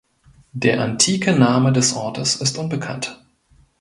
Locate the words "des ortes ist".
1.73-2.57